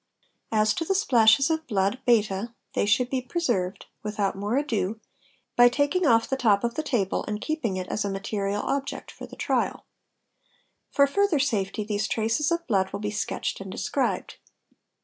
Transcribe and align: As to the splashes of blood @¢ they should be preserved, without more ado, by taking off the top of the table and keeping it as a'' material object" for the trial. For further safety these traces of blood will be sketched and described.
As 0.51 0.73
to 0.73 0.83
the 0.83 0.95
splashes 0.95 1.51
of 1.51 1.67
blood 1.67 1.99
@¢ 2.07 2.53
they 2.73 2.85
should 2.87 3.07
be 3.11 3.21
preserved, 3.21 3.85
without 4.01 4.35
more 4.35 4.57
ado, 4.57 4.99
by 5.55 5.69
taking 5.69 6.07
off 6.07 6.27
the 6.27 6.35
top 6.35 6.63
of 6.63 6.73
the 6.73 6.81
table 6.81 7.23
and 7.27 7.39
keeping 7.39 7.77
it 7.77 7.85
as 7.87 8.03
a'' 8.03 8.09
material 8.09 8.63
object" 8.63 9.11
for 9.11 9.27
the 9.27 9.35
trial. 9.35 9.85
For 10.89 11.05
further 11.05 11.37
safety 11.37 11.83
these 11.83 12.07
traces 12.07 12.51
of 12.51 12.65
blood 12.65 12.91
will 12.91 12.99
be 12.99 13.11
sketched 13.11 13.61
and 13.61 13.71
described. 13.71 14.37